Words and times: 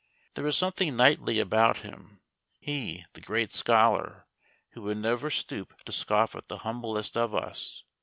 There 0.33 0.43
was 0.43 0.57
something 0.57 0.95
knightly 0.95 1.37
about 1.39 1.81
him 1.81 2.21
he, 2.59 3.05
the 3.13 3.21
great 3.21 3.51
scholar, 3.51 4.25
who 4.71 4.81
would 4.81 4.97
never 4.97 5.29
stoop 5.29 5.77
to 5.83 5.91
scoff 5.91 6.35
at 6.35 6.47
the 6.47 6.57
humblest 6.65 7.15
of 7.15 7.35
us. 7.35 7.83